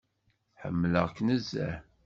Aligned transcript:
Ḥemmleɣ-k 0.61 1.17
nezzeh. 1.21 1.75